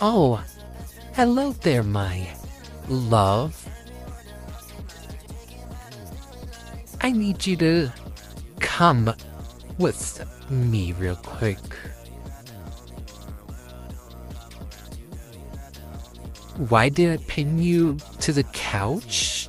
Oh, 0.00 0.42
hello 1.12 1.52
there, 1.52 1.84
my 1.84 2.28
love. 2.88 3.68
I 7.00 7.12
need 7.12 7.46
you 7.46 7.56
to 7.58 7.92
come 8.58 9.14
with 9.78 10.26
me 10.50 10.92
real 10.92 11.14
quick. 11.16 11.58
Why 16.68 16.88
did 16.88 17.20
I 17.20 17.22
pin 17.28 17.60
you 17.60 17.98
to 18.20 18.32
the 18.32 18.44
couch? 18.44 19.48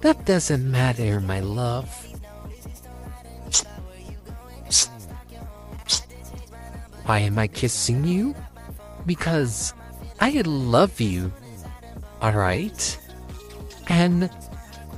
That 0.00 0.24
doesn't 0.24 0.70
matter, 0.70 1.20
my 1.20 1.40
love. 1.40 1.88
Why 7.04 7.20
am 7.20 7.38
I 7.38 7.46
kissing 7.46 8.04
you? 8.04 8.34
Because 9.08 9.72
I 10.20 10.42
love 10.44 11.00
you, 11.00 11.32
alright? 12.20 13.00
And 13.88 14.28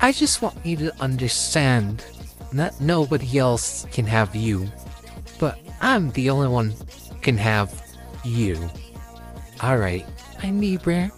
I 0.00 0.10
just 0.10 0.42
want 0.42 0.56
you 0.66 0.76
to 0.78 1.00
understand 1.00 2.04
that 2.52 2.80
nobody 2.80 3.38
else 3.38 3.86
can 3.92 4.04
have 4.06 4.34
you, 4.34 4.68
but 5.38 5.60
I'm 5.80 6.10
the 6.10 6.28
only 6.28 6.48
one 6.48 6.74
can 7.22 7.38
have 7.38 7.70
you. 8.24 8.68
Alright, 9.62 10.06
my 10.42 10.50
neighbor. 10.50 11.12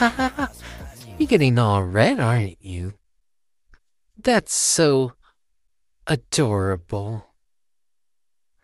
You're 1.24 1.40
getting 1.40 1.58
all 1.58 1.82
red, 1.82 2.20
aren't 2.20 2.62
you? 2.62 2.92
That's 4.22 4.52
so 4.52 5.14
adorable. 6.06 7.28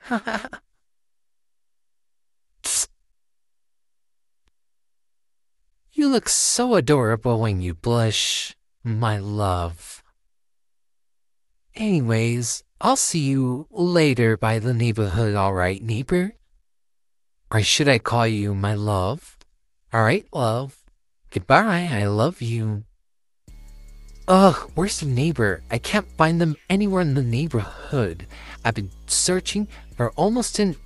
you 5.92 6.06
look 6.06 6.28
so 6.28 6.75
adorable 6.75 7.41
when 7.41 7.62
you 7.62 7.72
blush, 7.72 8.55
my 8.84 9.17
love. 9.17 10.02
Anyways, 11.74 12.62
I'll 12.78 12.97
see 12.97 13.20
you 13.20 13.69
later 13.70 14.36
by 14.36 14.58
the 14.58 14.74
neighborhood, 14.74 15.34
alright, 15.34 15.83
neighbor? 15.83 16.34
Or 17.50 17.62
should 17.62 17.89
I 17.89 17.98
call 17.98 18.27
you 18.27 18.55
my 18.55 18.74
love? 18.74 19.39
Alright, 19.95 20.27
love. 20.34 20.80
Goodbye, 21.31 21.89
I 21.92 22.06
love 22.06 22.42
you. 22.42 22.84
Ugh, 24.27 24.70
where's 24.75 25.00
the 25.00 25.06
neighbor? 25.06 25.62
I 25.70 25.78
can't 25.78 26.11
find 26.17 26.41
them 26.41 26.56
anywhere 26.69 27.03
in 27.03 27.14
the 27.14 27.23
neighborhood. 27.23 28.27
I've 28.64 28.75
been 28.75 28.91
searching 29.06 29.69
for 29.97 30.11
almost 30.12 30.58
an 30.58 30.77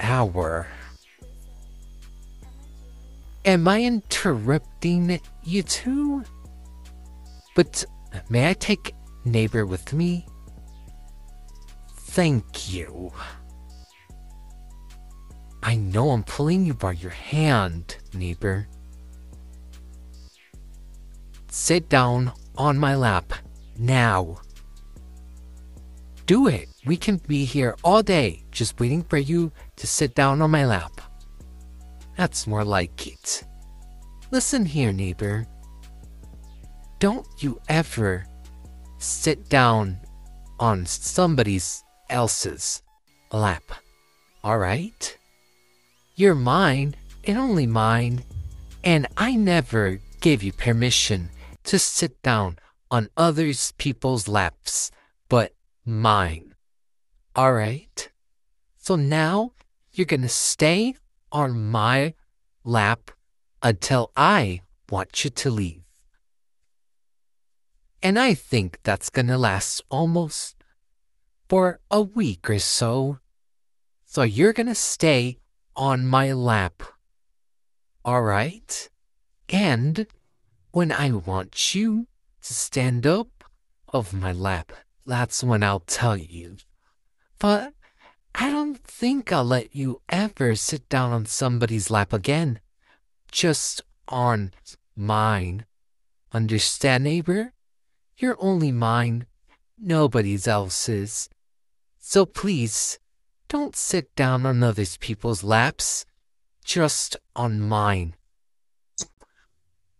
hour. 0.00 0.66
Am 3.44 3.66
I 3.66 3.82
interrupting 3.82 5.20
you 5.44 5.62
two? 5.62 6.24
But 7.54 7.84
may 8.28 8.50
I 8.50 8.54
take 8.54 8.94
neighbor 9.24 9.66
with 9.66 9.92
me? 9.92 10.26
Thank 11.96 12.72
you. 12.72 13.12
I 15.62 15.76
know 15.76 16.10
I'm 16.10 16.24
pulling 16.24 16.66
you 16.66 16.74
by 16.74 16.92
your 16.92 17.10
hand, 17.10 17.96
neighbor. 18.14 18.68
Sit 21.50 21.88
down 21.88 22.32
on 22.56 22.78
my 22.78 22.94
lap 22.94 23.32
now. 23.78 24.40
Do 26.26 26.46
it. 26.46 26.68
We 26.84 26.96
can 26.96 27.16
be 27.16 27.44
here 27.44 27.74
all 27.82 28.02
day 28.02 28.44
just 28.52 28.78
waiting 28.78 29.02
for 29.02 29.16
you 29.16 29.50
to 29.76 29.86
sit 29.86 30.14
down 30.14 30.42
on 30.42 30.50
my 30.50 30.66
lap. 30.66 31.00
That's 32.16 32.46
more 32.46 32.64
like 32.64 33.06
it. 33.06 33.44
Listen 34.30 34.66
here, 34.66 34.92
neighbor. 34.92 35.46
Don't 36.98 37.26
you 37.38 37.60
ever 37.68 38.26
sit 38.98 39.48
down 39.48 39.98
on 40.60 40.84
somebody's 40.84 41.82
else's 42.10 42.82
lap. 43.32 43.62
Alright? 44.44 45.16
You're 46.16 46.34
mine 46.34 46.94
and 47.24 47.38
only 47.38 47.66
mine, 47.66 48.24
and 48.82 49.06
I 49.16 49.34
never 49.34 50.00
gave 50.20 50.42
you 50.42 50.52
permission 50.52 51.30
to 51.68 51.78
sit 51.78 52.22
down 52.22 52.58
on 52.90 53.10
others 53.14 53.72
people's 53.76 54.26
laps, 54.26 54.90
but 55.28 55.52
mine. 55.84 56.54
Alright? 57.36 58.08
So 58.78 58.96
now 58.96 59.52
you're 59.92 60.06
gonna 60.06 60.30
stay 60.30 60.94
on 61.30 61.70
my 61.70 62.14
lap 62.64 63.10
until 63.62 64.10
I 64.16 64.62
want 64.88 65.24
you 65.24 65.30
to 65.30 65.50
leave. 65.50 65.82
And 68.02 68.18
I 68.18 68.32
think 68.32 68.78
that's 68.82 69.10
gonna 69.10 69.36
last 69.36 69.82
almost 69.90 70.56
for 71.50 71.80
a 71.90 72.00
week 72.00 72.48
or 72.48 72.60
so. 72.60 73.18
So 74.06 74.22
you're 74.22 74.54
gonna 74.54 74.74
stay 74.74 75.36
on 75.76 76.06
my 76.06 76.32
lap. 76.32 76.82
Alright? 78.06 78.88
And 79.50 80.06
when 80.70 80.92
I 80.92 81.10
want 81.12 81.74
you 81.74 82.06
to 82.42 82.54
stand 82.54 83.06
up 83.06 83.44
off 83.92 84.12
my 84.12 84.32
lap, 84.32 84.72
that's 85.06 85.42
when 85.42 85.62
I'll 85.62 85.80
tell 85.80 86.16
you. 86.16 86.56
But 87.38 87.72
I 88.34 88.50
don't 88.50 88.78
think 88.78 89.32
I'll 89.32 89.44
let 89.44 89.74
you 89.74 90.00
ever 90.08 90.54
sit 90.54 90.88
down 90.88 91.12
on 91.12 91.26
somebody's 91.26 91.90
lap 91.90 92.12
again. 92.12 92.60
Just 93.32 93.82
on 94.06 94.52
mine. 94.94 95.64
Understand, 96.32 97.04
neighbor? 97.04 97.52
You're 98.18 98.36
only 98.38 98.72
mine, 98.72 99.26
nobody's 99.78 100.46
else's. 100.46 101.30
So 101.98 102.26
please, 102.26 102.98
don't 103.48 103.74
sit 103.76 104.14
down 104.14 104.44
on 104.44 104.62
other 104.62 104.84
people's 105.00 105.42
laps, 105.42 106.04
just 106.64 107.16
on 107.34 107.60
mine. 107.60 108.14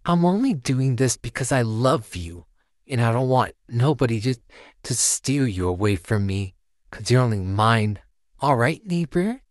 I'm 0.08 0.24
only 0.24 0.54
doing 0.54 0.96
this 0.96 1.18
because 1.18 1.52
I 1.52 1.60
love 1.60 2.16
you, 2.16 2.46
and 2.88 2.98
I 2.98 3.12
don't 3.12 3.28
want 3.28 3.52
nobody 3.68 4.22
to, 4.22 4.36
to 4.84 4.94
steal 4.94 5.46
you 5.46 5.68
away 5.68 5.96
from 5.96 6.24
me, 6.24 6.54
because 6.90 7.10
you're 7.10 7.20
only 7.20 7.40
mine. 7.40 7.98
All 8.40 8.56
right, 8.56 8.80
neighbor? 8.86 9.42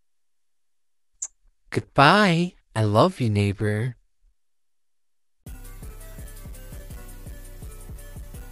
Goodbye. 1.70 2.54
I 2.74 2.82
love 2.82 3.20
you, 3.20 3.30
neighbor. 3.30 3.94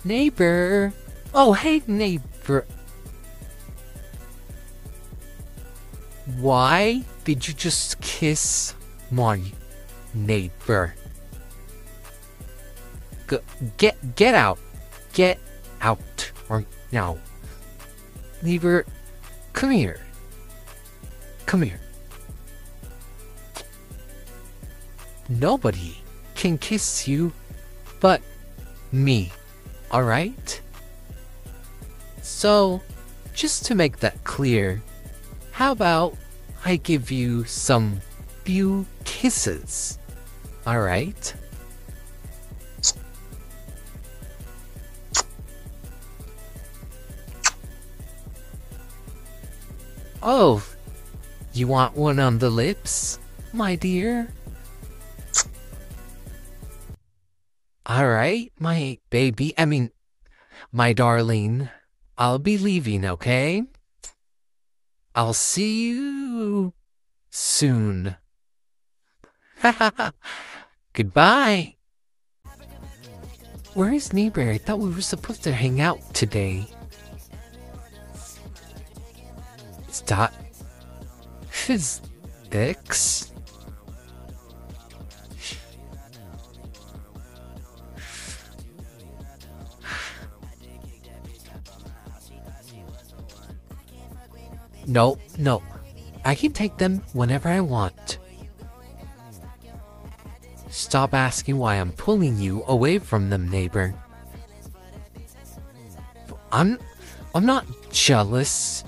Neighbor. 0.05 0.93
Oh, 1.35 1.55
hey, 1.55 1.83
neighbor. 1.89 2.67
Why 6.39 7.03
did 7.25 7.49
you 7.49 7.55
just 7.55 8.01
kiss 8.01 8.75
my 9.11 9.41
neighbor? 10.15 10.95
Go, 13.27 13.41
get 13.77 14.17
get 14.17 14.35
out. 14.35 14.59
Get 15.13 15.39
out 15.81 16.31
right 16.49 16.67
now. 16.93 17.19
Lever, 18.43 18.85
come 19.53 19.71
here. 19.71 20.01
Come 21.47 21.63
here. 21.63 21.81
Nobody 25.29 25.97
can 26.35 26.59
kiss 26.59 27.09
you 27.09 27.33
but 28.01 28.23
me. 28.93 29.33
Alright? 29.93 30.61
So, 32.23 32.83
just 33.35 33.65
to 33.67 33.75
make 33.75 33.99
that 33.99 34.23
clear, 34.25 34.83
how 35.53 35.73
about 35.73 36.17
I 36.65 36.77
give 36.77 37.11
you 37.11 37.45
some 37.45 38.01
few 38.45 38.87
kisses? 39.05 39.99
Alright? 40.67 41.35
Oh, 50.29 50.61
you 51.53 51.69
want 51.69 51.95
one 51.95 52.19
on 52.19 52.39
the 52.39 52.51
lips, 52.51 53.21
my 53.53 53.77
dear? 53.77 54.27
Alright, 57.89 58.51
my 58.59 58.99
baby, 59.09 59.55
I 59.57 59.67
mean, 59.67 59.93
my 60.73 60.93
darling. 60.93 61.69
I'll 62.19 62.41
be 62.41 62.59
leaving, 62.59 63.05
okay? 63.05 63.63
I'll 65.15 65.33
see 65.33 65.91
you 65.91 66.73
soon. 67.31 68.17
Goodbye. 70.93 71.77
Where 73.75 73.93
is 73.93 74.13
neighbor? 74.13 74.51
I 74.51 74.59
thought 74.59 74.81
we 74.81 74.91
were 74.91 75.03
supposed 75.03 75.45
to 75.45 75.53
hang 75.53 75.81
out 75.81 76.03
today. 76.15 76.67
Stop. 80.07 80.33
Physics? 81.51 83.33
No, 94.87 95.19
no. 95.39 95.61
I 96.25 96.37
can 96.37 96.53
take 96.53 96.77
them 96.77 97.03
whenever 97.13 97.49
I 97.49 97.59
want. 97.59 98.19
Stop 100.71 101.15
asking 101.15 101.59
why 101.59 101.75
I'm 101.75 101.91
pulling 101.91 102.39
you 102.39 102.63
away 102.69 103.01
from 103.01 103.29
them, 103.29 103.49
neighbor. 103.51 103.93
I'm 106.53 106.79
I'm 107.35 107.45
not 107.45 107.67
jealous. 107.91 108.85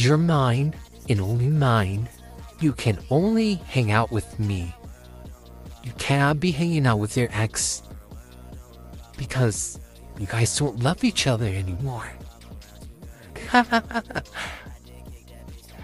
You're 0.00 0.16
mine 0.16 0.74
and 1.10 1.20
only 1.20 1.50
mine. 1.50 2.08
You 2.58 2.72
can 2.72 2.98
only 3.10 3.56
hang 3.68 3.90
out 3.90 4.10
with 4.10 4.40
me. 4.40 4.74
You 5.84 5.92
cannot 5.98 6.40
be 6.40 6.52
hanging 6.52 6.86
out 6.86 6.98
with 6.98 7.18
your 7.18 7.28
ex 7.32 7.82
because 9.18 9.78
you 10.18 10.24
guys 10.26 10.58
don't 10.58 10.82
love 10.82 11.04
each 11.04 11.26
other 11.26 11.44
anymore. 11.44 12.10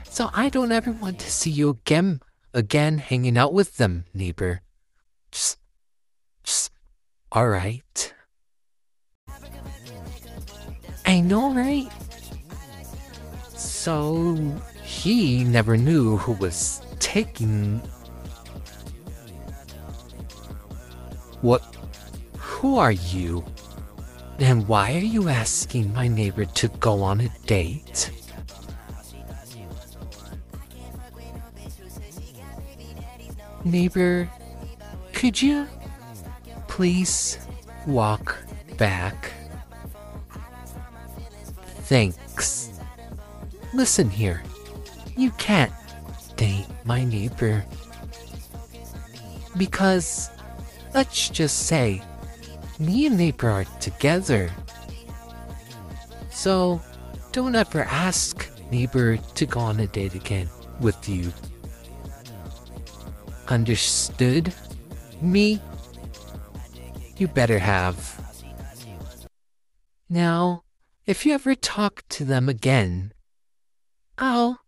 so 0.08 0.30
I 0.32 0.48
don't 0.48 0.72
ever 0.72 0.92
want 0.92 1.18
to 1.18 1.30
see 1.30 1.50
you 1.50 1.68
again 1.68 2.22
again 2.54 2.96
hanging 2.96 3.36
out 3.36 3.52
with 3.52 3.76
them, 3.76 4.06
neighbor. 4.14 4.62
Just 5.30 5.58
just 6.42 6.70
alright. 7.34 8.14
I 11.04 11.20
know, 11.20 11.52
right? 11.52 11.92
So 13.86 14.36
he 14.82 15.44
never 15.44 15.76
knew 15.76 16.16
who 16.16 16.32
was 16.32 16.82
taking 16.98 17.78
what 21.40 21.62
who 22.36 22.78
are 22.78 22.90
you? 22.90 23.44
And 24.40 24.66
why 24.66 24.94
are 24.94 25.10
you 25.14 25.28
asking 25.28 25.92
my 25.92 26.08
neighbor 26.08 26.46
to 26.46 26.66
go 26.66 27.00
on 27.00 27.20
a 27.20 27.28
date? 27.46 28.10
Neighbor, 33.64 34.28
could 35.12 35.40
you 35.40 35.68
please 36.66 37.38
walk 37.86 38.36
back? 38.78 39.30
Thanks. 41.82 42.25
Listen 43.76 44.08
here, 44.08 44.42
you 45.18 45.30
can't 45.32 45.70
date 46.36 46.64
my 46.86 47.04
neighbor. 47.04 47.62
Because, 49.58 50.30
let's 50.94 51.28
just 51.28 51.66
say, 51.66 52.00
me 52.78 53.04
and 53.04 53.18
neighbor 53.18 53.50
are 53.50 53.64
together. 53.78 54.50
So, 56.30 56.80
don't 57.32 57.54
ever 57.54 57.82
ask 57.82 58.48
neighbor 58.70 59.18
to 59.18 59.44
go 59.44 59.60
on 59.60 59.78
a 59.80 59.86
date 59.86 60.14
again 60.14 60.48
with 60.80 61.06
you. 61.06 61.30
Understood? 63.48 64.54
Me? 65.20 65.60
You 67.18 67.28
better 67.28 67.58
have. 67.58 68.40
Now, 70.08 70.62
if 71.04 71.26
you 71.26 71.34
ever 71.34 71.54
talk 71.54 72.04
to 72.08 72.24
them 72.24 72.48
again, 72.48 73.12
I'll 74.18 74.60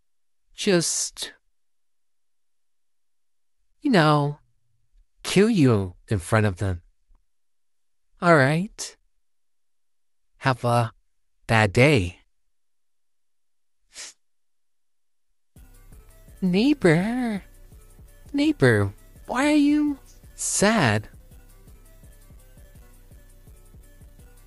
just, 0.53 1.33
you 3.81 3.89
know, 3.89 4.39
kill 5.23 5.49
you 5.49 5.95
in 6.07 6.19
front 6.19 6.45
of 6.45 6.57
them. 6.57 6.81
Alright. 8.21 8.95
Have 10.37 10.63
a 10.63 10.91
bad 11.47 11.73
day. 11.73 12.19
Neighbor. 16.41 17.43
Neighbor, 18.31 18.93
why 19.25 19.47
are 19.47 19.55
you 19.55 19.97
sad? 20.35 21.09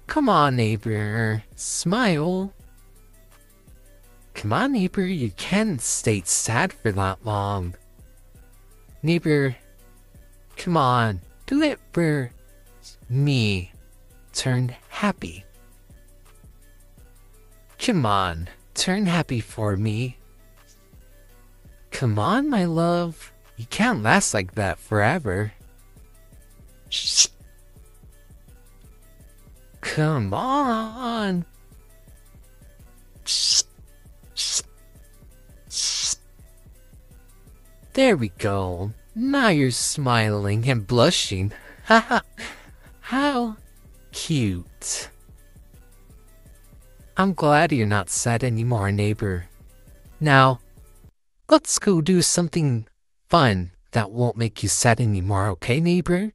Come 0.06 0.28
on, 0.28 0.56
neighbor. 0.56 1.42
Smile. 1.56 2.52
Come 4.42 4.54
on, 4.54 4.72
neighbor. 4.72 5.06
You 5.06 5.30
can't 5.30 5.80
stay 5.80 6.20
sad 6.24 6.72
for 6.72 6.90
that 6.90 7.24
long. 7.24 7.76
Neighbor, 9.00 9.54
come 10.56 10.76
on. 10.76 11.20
Do 11.46 11.62
it 11.62 11.78
for 11.92 12.32
me. 13.08 13.70
Turn 14.32 14.74
happy. 14.88 15.44
Come 17.78 18.04
on. 18.04 18.48
Turn 18.74 19.06
happy 19.06 19.38
for 19.38 19.76
me. 19.76 20.18
Come 21.92 22.18
on, 22.18 22.50
my 22.50 22.64
love. 22.64 23.32
You 23.56 23.66
can't 23.66 24.02
last 24.02 24.34
like 24.34 24.56
that 24.56 24.80
forever. 24.80 25.52
Shh. 26.88 27.28
Come 29.82 30.34
on. 30.34 31.44
Shh. 33.24 33.62
There 37.94 38.16
we 38.16 38.30
go. 38.30 38.92
Now 39.14 39.48
you're 39.48 39.70
smiling 39.70 40.68
and 40.68 40.86
blushing. 40.86 41.52
Haha. 41.84 42.20
How 43.00 43.56
cute. 44.12 45.10
I'm 47.16 47.34
glad 47.34 47.72
you're 47.72 47.86
not 47.86 48.08
sad 48.08 48.42
anymore, 48.42 48.90
neighbor. 48.90 49.48
Now, 50.20 50.60
let's 51.50 51.78
go 51.78 52.00
do 52.00 52.22
something 52.22 52.86
fun 53.28 53.72
that 53.90 54.10
won't 54.10 54.38
make 54.38 54.62
you 54.62 54.68
sad 54.70 55.00
anymore, 55.00 55.48
okay, 55.48 55.78
neighbor? 55.78 56.32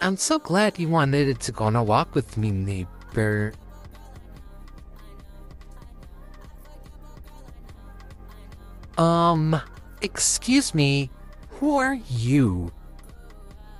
I'm 0.00 0.16
so 0.16 0.38
glad 0.38 0.78
you 0.78 0.88
wanted 0.88 1.40
to 1.40 1.52
go 1.52 1.64
on 1.64 1.76
a 1.76 1.82
walk 1.82 2.14
with 2.14 2.38
me, 2.38 2.50
neighbor. 2.50 3.52
Um, 8.98 9.60
excuse 10.02 10.74
me, 10.74 11.10
who 11.50 11.78
are 11.78 11.98
you? 12.10 12.72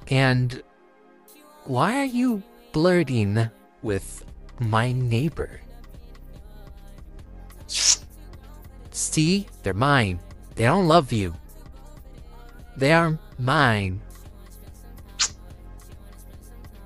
And 0.07 0.63
why 1.65 1.99
are 1.99 2.05
you 2.05 2.43
flirting 2.73 3.51
with 3.83 4.25
my 4.61 4.93
neighbor? 4.93 5.61
See, 8.91 9.47
they're 9.63 9.75
mine. 9.75 10.21
They 10.55 10.65
don't 10.65 10.89
love 10.89 11.13
you. 11.13 11.35
They 12.77 12.93
are 12.93 13.19
mine. 13.39 14.01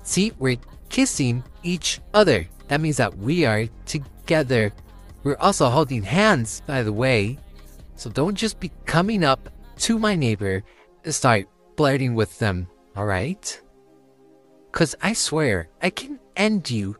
See, 0.03 0.31
we're 0.37 0.57
kissing 0.89 1.43
each 1.63 2.01
other. 2.13 2.47
That 2.67 2.81
means 2.81 2.97
that 2.97 3.17
we 3.17 3.45
are 3.45 3.67
together. 3.85 4.73
We're 5.23 5.37
also 5.37 5.69
holding 5.69 6.03
hands, 6.03 6.61
by 6.67 6.83
the 6.83 6.93
way. 6.93 7.37
So 8.03 8.09
don't 8.09 8.35
just 8.35 8.59
be 8.59 8.69
coming 8.85 9.23
up 9.23 9.47
to 9.77 9.97
my 9.97 10.13
neighbor 10.13 10.61
and 11.05 11.15
start 11.15 11.47
flirting 11.77 12.15
with 12.15 12.37
them, 12.37 12.67
alright? 12.97 13.61
Cause 14.73 14.93
I 15.01 15.13
swear, 15.13 15.69
I 15.81 15.89
can 15.89 16.19
end 16.35 16.69
you 16.69 16.97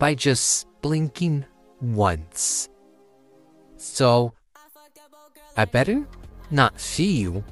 by 0.00 0.16
just 0.16 0.66
blinking 0.82 1.44
once. 1.80 2.68
So, 3.76 4.32
I 5.56 5.64
better 5.64 6.04
not 6.50 6.80
see 6.80 7.18
you 7.18 7.44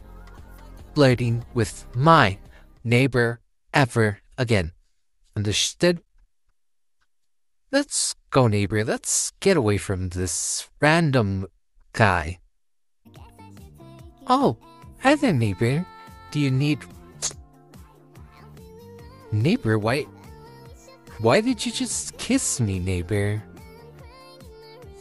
flirting 0.97 1.45
with 1.55 1.87
my 1.95 2.39
neighbor 2.83 3.39
ever 3.73 4.19
again. 4.37 4.73
Understood? 5.37 6.03
Let's 7.71 8.17
go, 8.31 8.49
neighbor. 8.49 8.83
Let's 8.83 9.31
get 9.39 9.57
away 9.57 9.79
from 9.79 10.09
this 10.09 10.69
random 10.81 11.47
guy. 11.93 12.41
Oh, 14.27 14.57
there, 15.03 15.33
neighbor. 15.33 15.85
Do 16.31 16.41
you 16.41 16.51
need... 16.51 16.79
Neighbor, 19.33 19.79
why... 19.79 20.07
Why 21.19 21.41
did 21.41 21.65
you 21.65 21.73
just 21.73 22.17
kiss 22.19 22.61
me, 22.61 22.79
neighbor? 22.79 23.43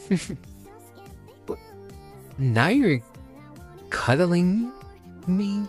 now 2.38 2.68
you're 2.68 3.02
cuddling 3.90 4.72
me? 5.26 5.64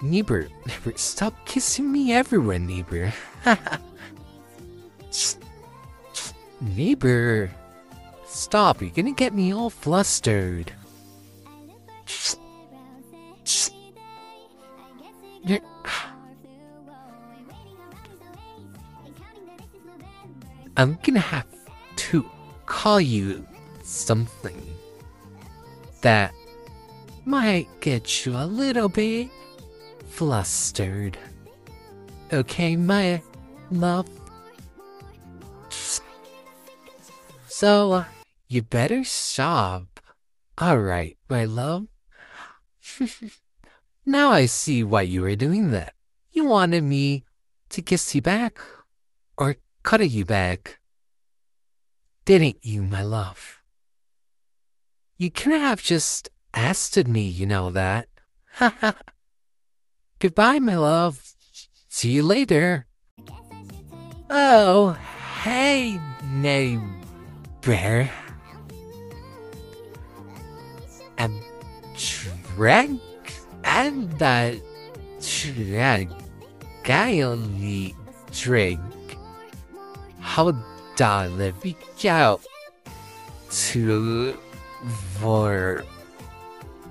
Neighbor, 0.00 0.48
neighbor, 0.66 0.92
stop 0.96 1.34
kissing 1.46 1.92
me 1.92 2.12
everywhere, 2.12 2.58
neighbor. 2.58 3.12
neighbor, 6.60 7.50
stop, 8.32 8.80
you're 8.80 8.90
gonna 8.90 9.12
get 9.12 9.34
me 9.34 9.52
all 9.52 9.70
flustered. 9.70 10.72
I'm 20.76 20.98
gonna 21.02 21.20
have 21.20 21.46
to 21.96 22.24
call 22.64 23.00
you 23.00 23.46
something 23.82 24.60
that 26.00 26.32
might 27.24 27.68
get 27.80 28.24
you 28.24 28.36
a 28.36 28.46
little 28.46 28.88
bit 28.88 29.28
flustered. 30.08 31.18
Okay, 32.32 32.76
my 32.76 33.22
love? 33.70 34.08
So, 37.48 37.92
uh, 37.92 38.04
you 38.52 38.62
better 38.62 39.04
stop. 39.04 40.00
Alright, 40.60 41.16
my 41.28 41.44
love. 41.44 41.86
now 44.06 44.30
I 44.30 44.46
see 44.46 44.84
why 44.84 45.02
you 45.02 45.22
were 45.22 45.36
doing 45.36 45.70
that. 45.70 45.94
You 46.32 46.44
wanted 46.44 46.84
me 46.84 47.24
to 47.70 47.82
kiss 47.82 48.14
you 48.14 48.22
back 48.22 48.58
or 49.38 49.56
cuddle 49.82 50.06
you 50.06 50.24
back. 50.24 50.78
Didn't 52.24 52.58
you, 52.62 52.82
my 52.82 53.02
love? 53.02 53.60
You 55.16 55.30
could 55.30 55.52
have 55.52 55.82
just 55.82 56.28
asked 56.54 57.06
me, 57.06 57.22
you 57.22 57.46
know 57.46 57.70
that. 57.70 58.08
Goodbye, 60.18 60.58
my 60.58 60.76
love. 60.76 61.22
See 61.88 62.10
you 62.10 62.22
later. 62.22 62.86
Oh, 64.30 64.92
hey, 65.42 66.00
name 66.32 67.02
neighbor. 67.64 68.10
I'm 71.22 71.38
drunk 72.56 73.00
and 73.62 74.10
that 74.18 74.58
drunk. 75.22 76.10
I 76.84 77.20
only 77.20 77.94
drink. 78.32 78.80
Hold 80.20 80.56
on, 81.00 81.38
let 81.38 81.62
me 81.62 81.76
to 83.50 84.36
for 85.20 85.84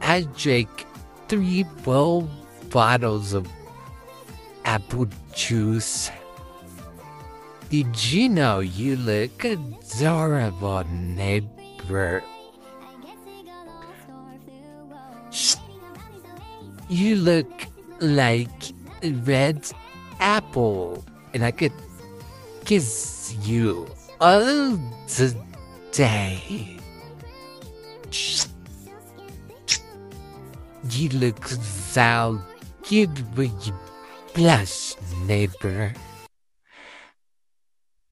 I 0.01 0.21
drank 0.39 0.85
three 1.27 1.65
full 1.83 2.29
bottles 2.69 3.33
of 3.33 3.49
apple 4.63 5.07
juice. 5.35 6.09
Did 7.69 7.91
you 8.11 8.29
know 8.29 8.59
you 8.59 8.95
look 8.95 9.43
adorable, 9.43 10.85
neighbor? 10.87 12.23
You 16.91 17.15
look 17.15 17.67
like 18.01 18.73
a 19.01 19.13
red 19.23 19.63
apple, 20.19 21.05
and 21.33 21.41
I 21.41 21.51
could 21.51 21.71
kiss 22.65 23.33
you 23.43 23.87
all 24.19 24.77
today. 25.07 26.77
You 30.91 31.09
look 31.15 31.47
so 31.47 32.41
cute 32.83 33.17
when 33.35 33.55
you 33.61 33.73
blush, 34.33 34.95
neighbor. 35.23 35.93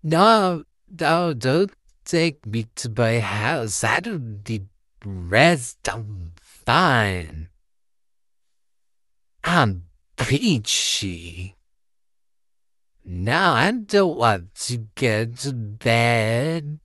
No, 0.03 0.63
no, 0.87 1.33
don't 1.33 1.71
take 2.05 2.45
me 2.45 2.65
to 2.75 2.89
my 2.95 3.19
house. 3.19 3.83
I 3.83 3.99
don't 3.99 4.47
need 4.47 4.69
rest. 5.03 5.79
I'm 5.91 6.31
fine. 6.39 7.48
I'm 9.49 9.89
peachy. 10.15 11.55
Now 13.03 13.53
I 13.53 13.71
don't 13.71 14.15
want 14.15 14.53
to 14.69 14.85
get 14.93 15.37
to 15.37 15.53
bed. 15.53 16.77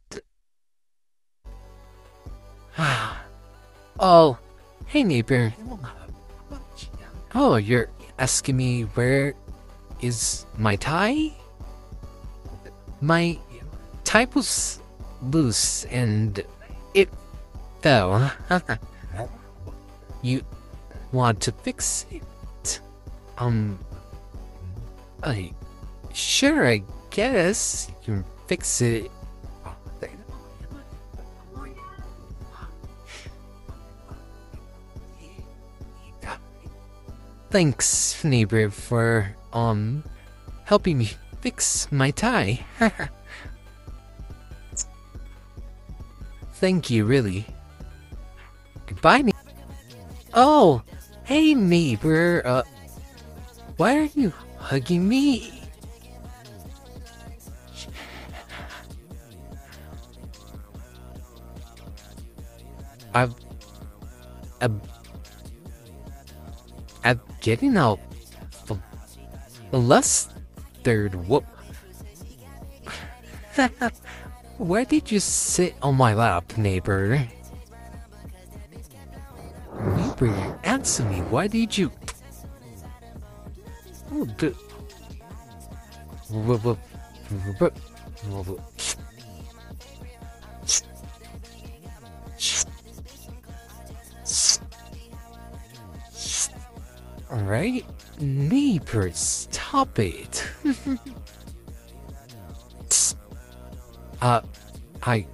oh, 4.00 4.38
hey 4.87 5.04
neighbor. 5.04 5.52
Oh, 7.35 7.56
you're 7.56 7.90
asking 8.18 8.56
me 8.56 8.85
where 8.97 9.35
is 10.00 10.47
my 10.56 10.76
tie? 10.76 11.37
My 13.02 13.37
tie 14.04 14.26
was 14.33 14.80
loose 15.21 15.85
and 15.92 16.42
it 16.94 17.11
fell. 17.83 18.33
you 20.23 20.40
want 21.12 21.42
to 21.42 21.52
fix 21.52 22.06
it? 22.11 22.23
Um, 23.38 23.79
I 25.23 25.53
sure, 26.12 26.67
I 26.67 26.83
guess 27.11 27.88
you 27.88 27.95
can 28.05 28.25
fix 28.47 28.81
it. 28.81 29.11
Thanks, 37.55 38.25
neighbor, 38.25 38.69
for, 38.69 39.37
um, 39.53 40.03
helping 40.64 40.99
me 40.99 41.11
fix 41.41 41.87
my 41.93 42.11
tie. 42.11 42.67
Thank 46.55 46.91
you, 46.91 47.05
really. 47.05 47.47
Goodbye, 48.87 49.23
neighbor. 49.23 49.38
Oh, 50.35 50.83
hey, 51.23 51.55
neighbor. 51.55 52.43
Uh, 52.45 52.62
why 53.76 53.99
are 53.99 54.11
you 54.14 54.33
hugging 54.59 55.09
me? 55.09 55.61
I've, 63.14 63.35
I've 64.61 64.73
I'm 67.04 67.21
getting 67.40 67.76
out 67.76 68.00
third 70.83 71.14
whoop. 71.28 71.45
Where 74.59 74.85
did 74.85 75.11
you 75.11 75.21
sit 75.21 75.75
on 75.83 75.97
my 75.97 76.14
lap, 76.14 76.57
neighbor? 76.57 77.26
Neighbor, 79.81 80.59
answer 80.62 81.04
me. 81.04 81.21
Why 81.23 81.49
did 81.49 81.76
you? 81.76 81.90
Oh, 84.25 84.26
the... 84.38 84.54
Alright? 97.31 97.85
Neighbor, 98.21 99.11
stop 99.12 99.99
it. 99.99 100.47
uh, 104.23 104.40
I... 105.02 105.26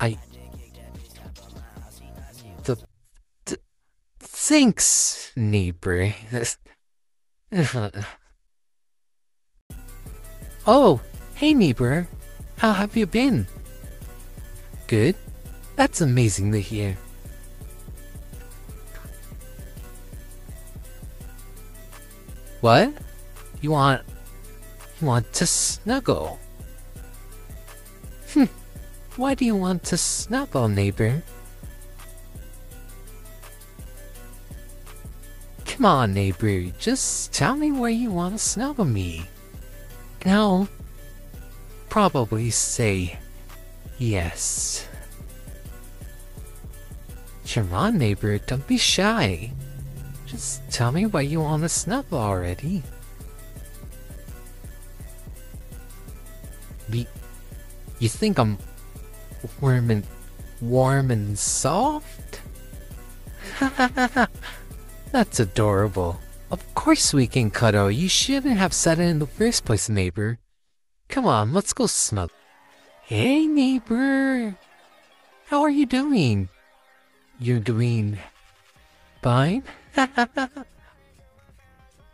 I... 0.00 0.18
The... 2.64 2.76
the 3.44 3.58
thanks, 4.18 5.30
neighbor. 5.36 6.12
oh, 10.66 11.00
hey 11.34 11.54
neighbor. 11.54 12.06
How 12.58 12.72
have 12.72 12.94
you 12.94 13.06
been? 13.06 13.46
Good. 14.86 15.14
That's 15.76 16.02
amazing 16.02 16.52
to 16.52 16.60
hear. 16.60 16.98
What? 22.60 22.92
You 23.62 23.70
want... 23.70 24.02
You 25.00 25.06
want 25.06 25.32
to 25.32 25.46
snuggle? 25.46 26.38
Hm. 28.34 28.48
Why 29.16 29.34
do 29.34 29.46
you 29.46 29.56
want 29.56 29.84
to 29.84 29.96
snuggle, 29.96 30.68
neighbor? 30.68 31.22
Come 35.78 35.86
on, 35.86 36.12
neighbor. 36.12 36.62
Just 36.80 37.32
tell 37.32 37.54
me 37.54 37.70
where 37.70 37.88
you 37.88 38.10
want 38.10 38.34
to 38.34 38.38
snuggle 38.40 38.84
me. 38.84 39.22
And 40.22 40.32
I'll 40.32 40.68
probably 41.88 42.50
say 42.50 43.16
yes. 43.96 44.88
Come 47.48 47.72
on, 47.72 47.96
neighbor, 47.96 48.38
don't 48.38 48.66
be 48.66 48.76
shy. 48.76 49.52
Just 50.26 50.68
tell 50.72 50.90
me 50.90 51.06
why 51.06 51.20
you 51.20 51.42
want 51.42 51.62
to 51.62 51.68
snuggle 51.68 52.18
already. 52.18 52.82
Be, 56.90 57.06
you 58.00 58.08
think 58.08 58.40
I'm 58.40 58.58
warm 59.60 59.92
and 59.92 60.04
warm 60.60 61.12
and 61.12 61.38
soft? 61.38 62.40
That's 65.10 65.40
adorable. 65.40 66.20
Of 66.50 66.74
course 66.74 67.14
we 67.14 67.26
can 67.26 67.50
cuddle. 67.50 67.90
You 67.90 68.08
shouldn't 68.08 68.58
have 68.58 68.72
said 68.72 68.98
it 68.98 69.08
in 69.08 69.18
the 69.18 69.26
first 69.26 69.64
place, 69.64 69.88
neighbor. 69.88 70.38
Come 71.08 71.26
on, 71.26 71.52
let's 71.52 71.72
go 71.72 71.86
snuggle. 71.86 72.36
Hey, 73.02 73.46
neighbor. 73.46 74.56
How 75.46 75.62
are 75.62 75.70
you 75.70 75.86
doing? 75.86 76.48
You're 77.40 77.60
doing 77.60 78.18
fine? 79.22 79.62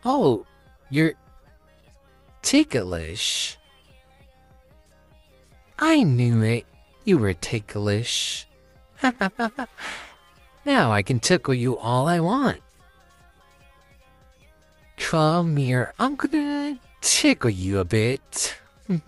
oh, 0.05 0.47
you're 0.91 1.15
ticklish. 2.43 3.59
I 5.79 6.05
knew 6.05 6.43
it. 6.43 6.67
You 7.05 7.19
were 7.19 7.35
ticklish. 7.35 8.47
now 10.65 10.93
I 10.93 11.03
can 11.03 11.19
tickle 11.19 11.55
you 11.55 11.77
all 11.77 12.07
I 12.07 12.21
want. 12.21 12.61
Come 15.14 15.56
here, 15.56 15.94
I'm 16.00 16.16
gonna 16.16 16.76
tickle 17.00 17.49
you 17.49 17.78
a 17.78 17.85
bit. 17.85 18.56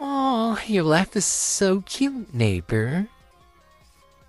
oh, 0.00 0.58
your 0.66 0.84
laugh 0.84 1.14
is 1.14 1.26
so 1.26 1.82
cute, 1.82 2.32
neighbor. 2.32 3.06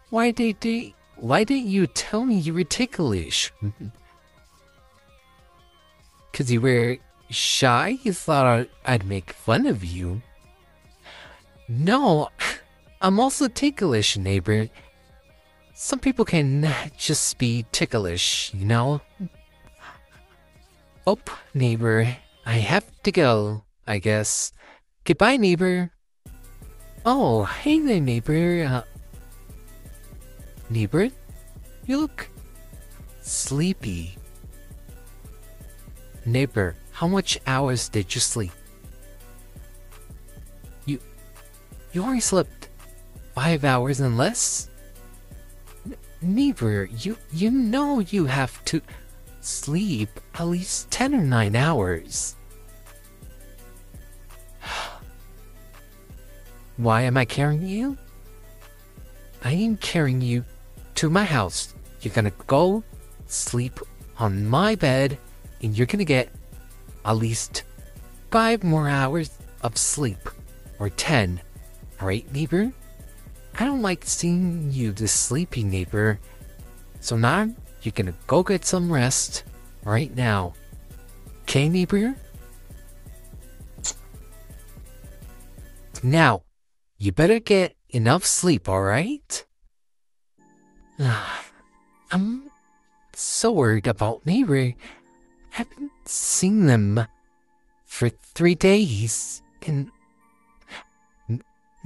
Why 0.09 0.31
did 0.31 0.59
they, 0.59 0.93
why 1.15 1.45
didn't 1.45 1.69
you 1.69 1.87
tell 1.87 2.25
me 2.25 2.39
you 2.39 2.53
were 2.53 2.65
ticklish? 2.65 3.53
Cause 6.33 6.51
you 6.51 6.59
were 6.59 6.97
shy? 7.29 7.99
You 8.03 8.11
thought 8.11 8.67
I'd 8.83 9.07
make 9.07 9.31
fun 9.31 9.65
of 9.65 9.85
you? 9.85 10.21
No, 11.69 12.27
I'm 13.01 13.17
also 13.17 13.47
ticklish, 13.47 14.17
neighbor. 14.17 14.67
Some 15.81 15.97
people 15.97 16.25
can 16.25 16.69
just 16.95 17.39
be 17.39 17.65
ticklish, 17.71 18.53
you 18.53 18.65
know? 18.65 19.01
Oh, 21.07 21.17
neighbor, 21.55 22.05
I 22.45 22.53
have 22.61 22.85
to 23.01 23.11
go, 23.11 23.63
I 23.87 23.97
guess. 23.97 24.53
Goodbye, 25.05 25.37
neighbor. 25.37 25.89
Oh, 27.03 27.45
hey 27.45 27.79
there, 27.79 27.99
neighbor. 27.99 28.63
Uh, 28.63 28.83
neighbor, 30.69 31.09
you 31.87 31.97
look 31.97 32.29
sleepy. 33.23 34.15
Neighbor, 36.27 36.75
how 36.91 37.07
much 37.07 37.39
hours 37.47 37.89
did 37.89 38.13
you 38.13 38.21
sleep? 38.21 38.53
You, 40.85 40.99
you 41.91 42.03
only 42.03 42.21
slept 42.21 42.69
five 43.33 43.65
hours 43.65 43.99
and 43.99 44.15
less? 44.15 44.69
Neighbor, 46.23 46.87
you 46.99 47.17
you 47.31 47.49
know 47.49 47.99
you 47.99 48.27
have 48.27 48.63
to 48.65 48.79
sleep 49.39 50.19
at 50.35 50.45
least 50.45 50.91
10 50.91 51.15
or 51.15 51.21
9 51.21 51.55
hours. 51.55 52.35
Why 56.77 57.01
am 57.01 57.17
I 57.17 57.25
carrying 57.25 57.65
you? 57.65 57.97
I 59.43 59.53
am 59.53 59.77
carrying 59.77 60.21
you 60.21 60.45
to 60.95 61.09
my 61.09 61.23
house. 61.23 61.73
You're 62.01 62.13
gonna 62.13 62.31
go 62.45 62.83
sleep 63.25 63.79
on 64.19 64.45
my 64.45 64.75
bed 64.75 65.17
and 65.63 65.75
you're 65.75 65.87
gonna 65.87 66.05
get 66.05 66.29
at 67.03 67.17
least 67.17 67.63
5 68.29 68.63
more 68.63 68.87
hours 68.87 69.31
of 69.63 69.75
sleep. 69.75 70.29
Or 70.77 70.89
10. 70.89 71.41
Alright, 71.99 72.31
neighbor? 72.31 72.71
I 73.61 73.65
don't 73.65 73.83
like 73.83 74.03
seeing 74.05 74.71
you 74.71 74.91
this 74.91 75.11
sleepy, 75.11 75.63
neighbor. 75.63 76.19
So 76.99 77.15
now 77.15 77.53
you're 77.83 77.91
gonna 77.91 78.15
go 78.25 78.41
get 78.41 78.65
some 78.65 78.91
rest 78.91 79.43
right 79.83 80.09
now. 80.15 80.55
Okay, 81.43 81.69
neighbor? 81.69 82.15
Now, 86.01 86.41
you 86.97 87.11
better 87.11 87.39
get 87.39 87.75
enough 87.91 88.25
sleep, 88.25 88.67
alright? 88.67 89.45
I'm 92.11 92.49
so 93.13 93.51
worried 93.51 93.85
about 93.85 94.25
neighbor. 94.25 94.73
Haven't 95.51 95.91
seen 96.05 96.65
them 96.65 97.05
for 97.85 98.09
three 98.09 98.55
days. 98.55 99.43
And 99.67 99.91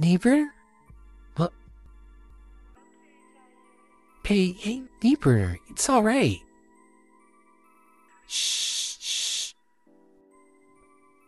neighbor? 0.00 0.55
Hey, 4.26 4.82
neighbor, 5.04 5.56
it's 5.70 5.88
alright. 5.88 6.40
Shh, 8.26 8.96
shh. 8.98 9.52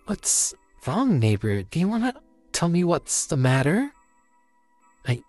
What's 0.06 0.52
wrong, 0.84 1.20
neighbor? 1.20 1.62
Do 1.62 1.78
you 1.78 1.86
want 1.86 2.12
to 2.12 2.20
tell 2.50 2.68
me 2.68 2.82
what's 2.82 3.26
the 3.26 3.36
matter? 3.36 3.92
I... 5.06 5.22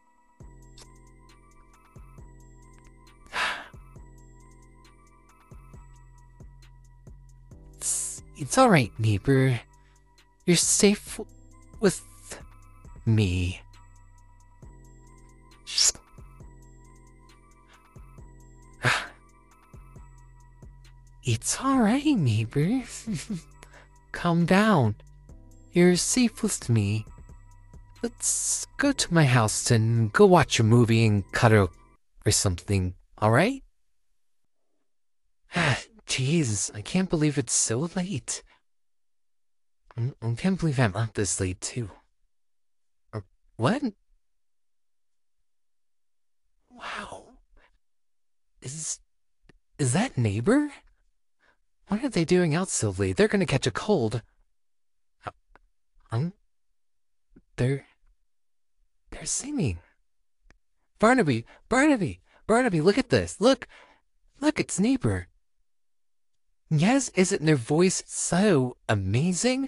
it's, 7.75 8.23
it's 8.35 8.57
alright, 8.57 8.91
neighbor. 8.97 9.59
You're 10.47 10.57
safe 10.57 11.19
with 11.79 12.03
me. 13.05 13.61
It's 21.31 21.61
alright, 21.61 22.17
neighbor. 22.17 22.81
Calm 24.11 24.47
down. 24.47 24.95
You're 25.71 25.95
safe 25.95 26.41
with 26.41 26.67
me. 26.69 27.05
Let's 28.01 28.65
go 28.77 28.91
to 28.93 29.13
my 29.13 29.25
house 29.25 29.69
and 29.69 30.11
go 30.11 30.25
watch 30.25 30.59
a 30.59 30.63
movie 30.63 31.05
and 31.05 31.31
cuddle 31.31 31.69
or 32.25 32.31
something, 32.31 32.95
alright? 33.21 33.61
Jeez, 36.07 36.75
I 36.75 36.81
can't 36.81 37.11
believe 37.11 37.37
it's 37.37 37.53
so 37.53 37.87
late. 37.95 38.41
Mm, 39.95 40.15
I 40.23 40.33
can't 40.33 40.59
believe 40.59 40.79
I'm 40.79 40.95
up 40.95 41.13
this 41.13 41.39
late, 41.39 41.61
too. 41.61 41.91
Or, 43.13 43.23
what? 43.55 43.83
Wow. 46.71 47.25
Is... 48.63 48.99
is 49.77 49.93
that 49.93 50.17
neighbor? 50.17 50.71
What 51.89 52.03
are 52.03 52.09
they 52.09 52.23
doing 52.23 52.55
out 52.55 52.69
so 52.69 52.95
late? 52.97 53.17
They're 53.17 53.27
gonna 53.27 53.45
catch 53.45 53.67
a 53.67 53.71
cold. 53.71 54.21
They're... 57.59 57.85
They're 59.11 59.25
singing. 59.25 59.79
Barnaby! 60.97 61.45
Barnaby! 61.67 62.21
Barnaby, 62.47 62.79
look 62.79 62.97
at 62.97 63.09
this! 63.09 63.41
Look! 63.41 63.67
Look, 64.39 64.61
it's 64.61 64.79
Neighbor! 64.79 65.27
Yes, 66.69 67.09
isn't 67.15 67.43
their 67.43 67.57
voice 67.57 68.01
so 68.05 68.77
amazing? 68.87 69.67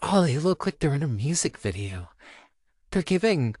Oh, 0.00 0.22
they 0.22 0.38
look 0.38 0.64
like 0.64 0.78
they're 0.78 0.94
in 0.94 1.02
a 1.02 1.08
music 1.08 1.58
video. 1.58 2.10
They're 2.92 3.02
giving 3.02 3.56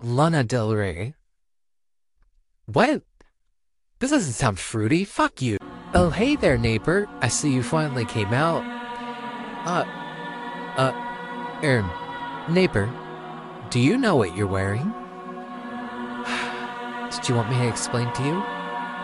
Lana 0.00 0.44
Del 0.44 0.74
Rey. 0.74 1.14
What? 2.64 3.02
This 3.98 4.12
doesn't 4.12 4.32
sound 4.32 4.58
fruity. 4.58 5.04
Fuck 5.04 5.42
you. 5.42 5.58
Oh, 5.94 6.08
hey 6.08 6.36
there, 6.36 6.56
neighbor. 6.56 7.06
I 7.20 7.28
see 7.28 7.52
you 7.52 7.62
finally 7.62 8.06
came 8.06 8.32
out. 8.32 8.64
Uh, 9.66 9.84
uh, 10.78 11.60
er, 11.62 11.84
neighbor, 12.48 12.90
do 13.68 13.78
you 13.78 13.98
know 13.98 14.16
what 14.16 14.34
you're 14.34 14.46
wearing? 14.46 14.90
Did 17.10 17.28
you 17.28 17.34
want 17.34 17.50
me 17.50 17.58
to 17.58 17.68
explain 17.68 18.10
to 18.14 18.22
you 18.22 18.32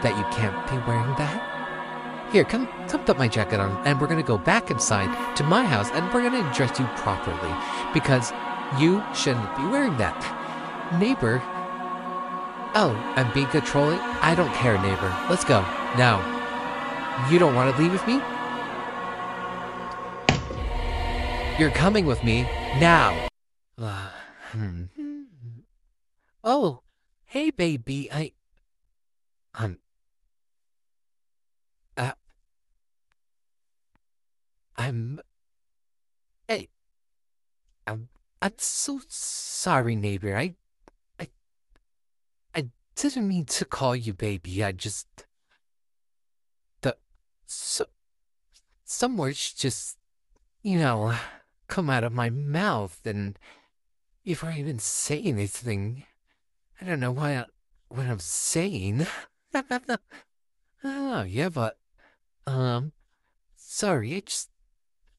that 0.02 0.16
you 0.16 0.24
can't 0.34 0.56
be 0.70 0.78
wearing 0.90 1.14
that? 1.16 2.32
Here, 2.32 2.44
come, 2.44 2.66
come 2.88 3.04
put 3.04 3.18
my 3.18 3.28
jacket 3.28 3.60
on, 3.60 3.86
and 3.86 4.00
we're 4.00 4.06
gonna 4.06 4.22
go 4.22 4.38
back 4.38 4.70
inside 4.70 5.36
to 5.36 5.44
my 5.44 5.66
house, 5.66 5.90
and 5.90 6.10
we're 6.14 6.22
gonna 6.22 6.54
dress 6.54 6.78
you 6.80 6.86
properly, 6.96 7.54
because 7.92 8.32
you 8.80 9.04
shouldn't 9.14 9.54
be 9.58 9.66
wearing 9.66 9.98
that. 9.98 10.16
Neighbor, 10.98 11.42
oh, 12.74 12.96
I'm 13.14 13.30
being 13.34 13.48
controlling? 13.48 13.98
I 14.22 14.34
don't 14.34 14.54
care, 14.54 14.80
neighbor. 14.80 15.14
Let's 15.28 15.44
go, 15.44 15.60
now. 15.98 16.37
You 17.26 17.38
don't 17.38 17.54
want 17.54 17.74
to 17.74 17.82
leave 17.82 17.92
with 17.92 18.06
me? 18.06 18.22
You're 21.58 21.72
coming 21.72 22.06
with 22.06 22.22
me 22.22 22.42
now. 22.78 23.28
Uh, 23.76 24.10
hmm. 24.52 24.84
Oh, 26.42 26.82
hey, 27.26 27.50
baby. 27.50 28.08
I. 28.10 28.32
Um. 29.54 29.78
Uh. 31.96 32.12
I'm. 34.76 35.20
Hey. 36.46 36.68
I'm. 37.86 38.08
I'm 38.40 38.54
so 38.56 39.00
sorry, 39.08 39.96
neighbor. 39.96 40.34
I. 40.34 40.54
I. 41.18 41.28
I 42.54 42.68
didn't 42.94 43.28
mean 43.28 43.44
to 43.46 43.64
call 43.66 43.94
you 43.94 44.14
baby. 44.14 44.64
I 44.64 44.72
just. 44.72 45.08
So. 47.50 47.86
Some 48.84 49.16
words 49.16 49.52
just. 49.52 49.98
You 50.62 50.78
know. 50.78 51.14
Come 51.66 51.90
out 51.90 52.04
of 52.04 52.12
my 52.12 52.30
mouth 52.30 53.00
and. 53.04 53.38
Before 54.24 54.50
I 54.50 54.58
even 54.58 54.78
say 54.78 55.22
anything. 55.22 56.04
I 56.80 56.84
don't 56.84 57.00
know 57.00 57.12
why 57.12 57.36
I, 57.36 57.44
what 57.88 58.06
I'm 58.06 58.20
saying. 58.20 59.06
oh, 60.84 61.22
yeah, 61.22 61.48
but 61.48 61.78
um 62.46 62.92
sorry, 63.56 64.14
I 64.14 64.20
just 64.20 64.50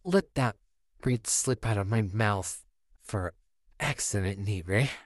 let 0.03 0.35
that 0.35 0.55
word 1.03 1.27
slip 1.27 1.65
out 1.65 1.77
of 1.77 1.87
my 1.87 2.01
mouth 2.01 2.63
for 3.01 3.33
accident, 3.79 4.39
neighbor. 4.39 4.89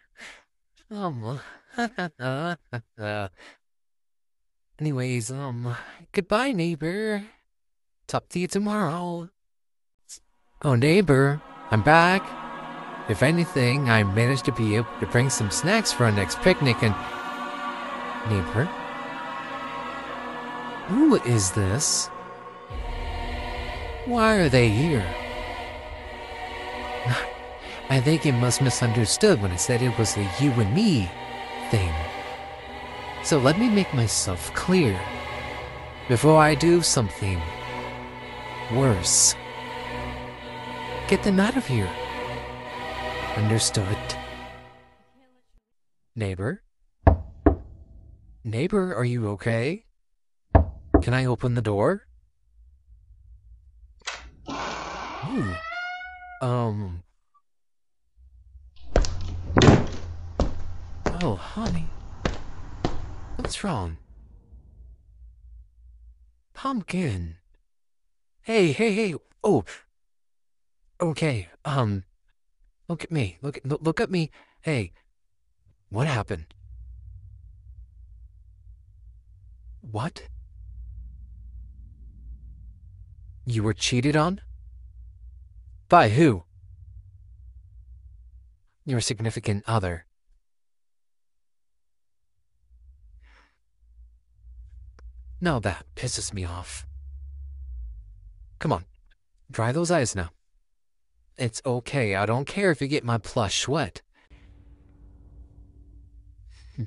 Um 0.92 1.40
anyways, 4.80 5.32
um 5.32 5.76
goodbye, 6.12 6.52
neighbor. 6.52 7.24
Talk 8.08 8.30
to 8.30 8.40
you 8.40 8.48
tomorrow. 8.48 9.30
Oh 10.62 10.76
neighbor, 10.76 11.42
I'm 11.72 11.82
back. 11.82 12.24
If 13.10 13.22
anything, 13.22 13.90
I 13.90 14.04
managed 14.04 14.46
to 14.46 14.54
be 14.54 14.78
able 14.78 14.88
to 15.02 15.06
bring 15.08 15.30
some 15.30 15.52
snacks 15.52 15.92
for 15.92 16.06
our 16.06 16.12
next 16.12 16.40
picnic 16.40 16.82
and... 16.82 16.96
Neighbor? 18.30 18.64
Who 20.88 21.16
is 21.24 21.52
this? 21.52 22.08
Why 24.06 24.36
are 24.36 24.48
they 24.48 24.70
here? 24.70 25.06
I 27.90 28.00
think 28.00 28.24
you 28.24 28.32
must 28.32 28.62
misunderstood 28.62 29.42
when 29.42 29.52
I 29.52 29.58
said 29.58 29.82
it 29.82 29.98
was 29.98 30.16
a 30.16 30.30
you 30.40 30.52
and 30.52 30.74
me 30.74 31.12
thing. 31.72 31.94
So 33.24 33.40
let 33.40 33.58
me 33.58 33.70
make 33.70 33.94
myself 33.94 34.54
clear 34.54 35.00
before 36.10 36.42
I 36.42 36.56
do 36.56 36.82
something 36.82 37.42
worse. 38.74 39.34
Get 41.08 41.24
them 41.24 41.40
out 41.40 41.56
of 41.56 41.66
here. 41.66 41.90
Understood. 43.38 43.98
Neighbor? 46.16 46.64
Neighbor, 48.44 48.94
are 48.94 49.06
you 49.06 49.30
okay? 49.30 49.86
Can 51.02 51.14
I 51.14 51.26
open 51.26 51.56
the 51.56 51.62
door? 51.62 52.04
Ooh. 54.50 55.56
Um. 56.42 57.04
Oh, 61.22 61.36
honey. 61.36 61.88
What's 63.38 63.64
wrong? 63.64 63.98
Pumpkin. 66.54 67.36
Hey, 68.42 68.72
hey, 68.72 68.94
hey. 68.94 69.16
Oh. 69.44 69.66
Okay. 71.02 71.50
Um. 71.66 72.04
Look 72.88 73.04
at 73.04 73.12
me. 73.12 73.38
Look 73.42 73.60
look, 73.64 73.82
look 73.82 74.00
at 74.00 74.12
me. 74.12 74.32
Hey. 74.62 74.92
What 75.90 76.08
happened? 76.08 76.54
What? 79.82 80.24
You 83.46 83.64
were 83.64 83.74
cheated 83.74 84.16
on? 84.16 84.42
By 85.90 86.10
who? 86.10 86.44
Your 88.86 89.02
significant 89.02 89.64
other. 89.68 90.06
Now 95.44 95.60
that 95.60 95.86
pisses 95.98 96.34
me 96.34 96.46
off. 96.46 96.88
Come 98.60 98.72
on, 98.72 98.86
dry 99.52 99.74
those 99.74 99.92
eyes 99.92 100.16
now. 100.16 100.30
It's 101.38 101.62
okay. 101.66 102.16
I 102.16 102.26
don't 102.26 102.48
care 102.48 102.72
if 102.72 102.82
you 102.82 102.88
get 102.88 103.04
my 103.04 103.18
plush 103.18 103.68
wet. 103.68 104.02
Hmm. 106.78 106.84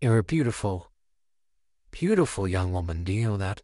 You're 0.00 0.16
a 0.16 0.24
beautiful, 0.24 0.90
beautiful 1.90 2.48
young 2.48 2.72
woman. 2.72 3.04
Do 3.04 3.12
you 3.12 3.28
know 3.28 3.36
that? 3.36 3.60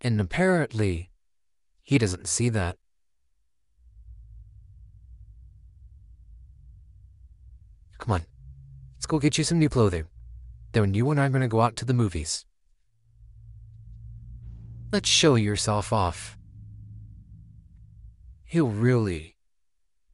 And 0.00 0.18
apparently, 0.22 1.10
he 1.82 1.98
doesn't 1.98 2.28
see 2.28 2.48
that. 2.48 2.78
Come 8.00 8.12
on, 8.14 8.22
let's 8.96 9.04
go 9.04 9.18
get 9.18 9.36
you 9.36 9.44
some 9.44 9.58
new 9.58 9.68
clothing. 9.68 10.06
Then 10.72 10.94
you 10.94 11.10
and 11.10 11.20
I 11.20 11.26
are 11.26 11.28
going 11.28 11.42
to 11.42 11.48
go 11.48 11.60
out 11.60 11.76
to 11.76 11.84
the 11.84 11.92
movies. 11.92 12.46
Let's 14.90 15.08
show 15.08 15.34
yourself 15.34 15.92
off. 15.92 16.38
He'll 18.44 18.68
really, 18.68 19.36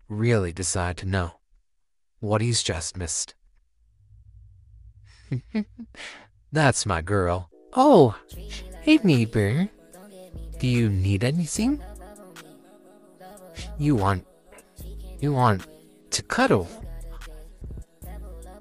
really 0.08 0.52
decide 0.52 0.96
to 0.98 1.06
know 1.06 1.38
what 2.18 2.40
he's 2.40 2.62
just 2.62 2.96
missed. 2.96 3.34
That's 6.52 6.86
my 6.86 7.00
girl. 7.00 7.50
Oh, 7.72 8.16
hey 8.82 8.98
neighbor. 9.04 9.68
Do 10.58 10.66
you 10.66 10.88
need 10.88 11.22
anything? 11.22 11.80
You 13.78 13.94
want... 13.94 14.26
You 15.20 15.32
want 15.32 15.66
to 16.10 16.22
cuddle? 16.22 16.68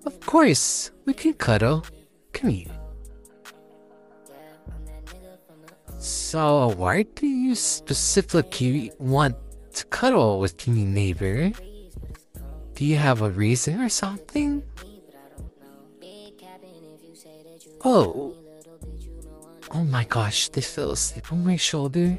Of 0.06 0.20
course, 0.22 0.92
we 1.06 1.14
can 1.14 1.34
cuddle. 1.34 1.86
Come 2.34 2.50
here. 2.52 2.72
So, 5.98 6.74
why 6.78 7.04
do 7.04 7.26
you 7.26 7.56
specifically 7.56 8.92
want 9.00 9.36
to 9.74 9.86
cuddle 9.86 10.40
with 10.40 10.68
me, 10.68 10.86
neighbor? 10.86 11.52
Do 12.76 12.86
you 12.86 12.98
have 12.98 13.22
a 13.22 13.30
reason 13.32 13.82
or 13.82 13.90
something? 13.90 14.62
Oh. 17.84 18.36
Oh 19.72 19.84
my 19.84 20.04
gosh, 20.04 20.50
they 20.50 20.62
fell 20.62 20.92
asleep 20.92 21.32
on 21.32 21.44
my 21.44 21.56
shoulder. 21.56 22.18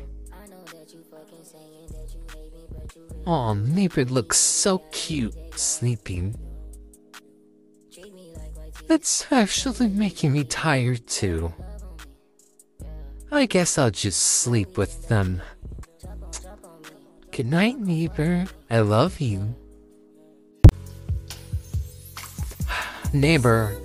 Oh, 3.26 3.54
neighbor 3.54 4.04
looks 4.04 4.38
so 4.38 4.78
cute 4.90 5.34
sleeping. 5.54 6.34
It's 8.88 9.26
actually 9.32 9.88
making 9.88 10.32
me 10.32 10.44
tired 10.44 11.06
too. 11.08 11.52
I 13.32 13.46
guess 13.46 13.78
I'll 13.78 13.90
just 13.90 14.20
sleep 14.20 14.78
with 14.78 15.08
them. 15.08 15.42
Good 17.32 17.46
night, 17.46 17.80
neighbor. 17.80 18.46
I 18.70 18.80
love 18.80 19.20
you. 19.20 19.56
neighbor, 23.12 23.76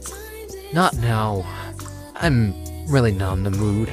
not 0.72 0.96
now. 0.98 1.46
I'm 2.16 2.54
really 2.88 3.12
not 3.12 3.38
in 3.38 3.44
the 3.44 3.50
mood. 3.52 3.92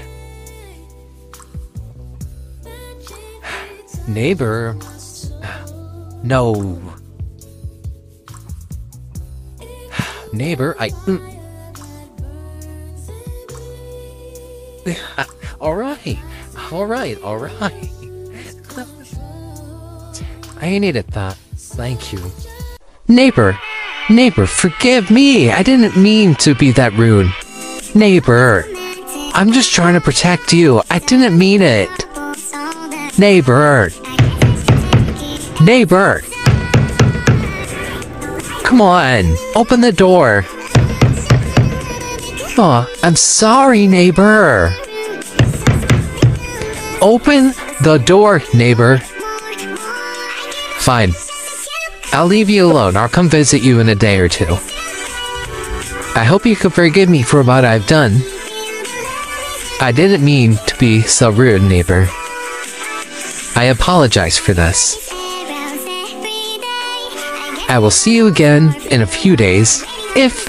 neighbor, 4.09 4.77
no. 6.23 6.98
Neighbor, 10.39 10.77
I. 10.79 10.91
Mm. 10.91 11.35
all 15.61 15.75
right, 15.75 16.19
all 16.71 16.87
right, 16.87 17.21
all 17.23 17.37
right. 17.37 17.91
I 20.61 20.79
needed 20.79 21.07
that. 21.09 21.37
Thank 21.57 22.13
you. 22.13 22.21
Neighbor, 23.09 23.59
neighbor, 24.09 24.47
forgive 24.47 25.11
me. 25.11 25.51
I 25.51 25.63
didn't 25.63 25.97
mean 25.97 26.35
to 26.37 26.55
be 26.55 26.73
that 26.73 26.93
rude. 26.95 27.31
Neighbor, 27.95 28.65
I'm 29.35 29.53
just 29.53 29.73
trying 29.73 29.95
to 29.95 30.01
protect 30.01 30.53
you. 30.53 30.83
I 30.91 30.99
didn't 31.01 31.39
mean 31.39 31.63
it. 31.63 31.91
Neighbor. 33.19 33.91
Neighbor. 35.61 36.23
Come 38.69 38.83
on, 38.83 39.35
open 39.57 39.81
the 39.81 39.93
door. 39.93 40.45
Oh, 42.59 42.87
I'm 43.03 43.17
sorry, 43.17 43.87
neighbor. 43.87 44.75
Open 47.01 47.55
the 47.81 47.97
door, 48.05 48.43
neighbor. 48.53 48.99
Fine. 50.81 51.15
I'll 52.13 52.27
leave 52.27 52.51
you 52.51 52.71
alone. 52.71 52.95
I'll 52.99 53.09
come 53.09 53.31
visit 53.31 53.63
you 53.63 53.81
in 53.81 53.89
a 53.89 53.95
day 53.95 54.19
or 54.19 54.29
two. 54.29 54.59
I 56.15 56.25
hope 56.29 56.45
you 56.45 56.55
can 56.55 56.69
forgive 56.69 57.09
me 57.09 57.23
for 57.23 57.43
what 57.43 57.65
I've 57.65 57.87
done. 57.87 58.21
I 59.81 59.95
didn't 59.97 60.23
mean 60.23 60.57
to 60.67 60.77
be 60.79 61.01
so 61.01 61.31
rude, 61.31 61.63
neighbor. 61.63 62.07
I 63.57 63.73
apologize 63.73 64.37
for 64.37 64.53
this. 64.53 65.09
I 67.69 67.79
will 67.79 67.91
see 67.91 68.17
you 68.17 68.27
again 68.27 68.75
in 68.91 69.03
a 69.03 69.07
few 69.07 69.37
days 69.37 69.85
if 70.17 70.49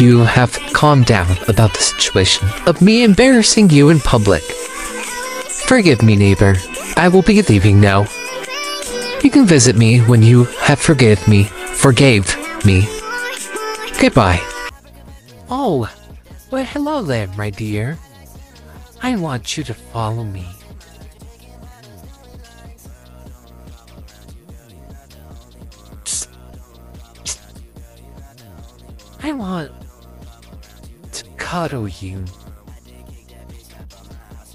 you 0.00 0.20
have 0.20 0.52
calmed 0.72 1.04
down 1.04 1.36
about 1.46 1.74
the 1.74 1.80
situation 1.80 2.48
of 2.66 2.80
me 2.80 3.04
embarrassing 3.04 3.68
you 3.68 3.90
in 3.90 4.00
public. 4.00 4.42
Forgive 5.66 6.02
me, 6.02 6.16
neighbor. 6.16 6.56
I 6.96 7.08
will 7.08 7.22
be 7.22 7.42
leaving 7.42 7.80
now. 7.80 8.06
You 9.22 9.30
can 9.30 9.44
visit 9.44 9.76
me 9.76 10.00
when 10.00 10.22
you 10.22 10.44
have 10.60 10.80
forgive 10.80 11.28
me, 11.28 11.44
forgave 11.44 12.34
me. 12.64 12.88
Goodbye. 14.00 14.40
Oh, 15.50 15.90
well, 16.50 16.64
hello 16.64 17.02
there, 17.02 17.26
my 17.36 17.50
dear. 17.50 17.98
I 19.02 19.16
want 19.16 19.58
you 19.58 19.64
to 19.64 19.74
follow 19.74 20.24
me. 20.24 20.46
I 29.28 29.32
want 29.32 29.70
to 31.12 31.24
cuddle 31.36 31.86
you. 31.86 32.24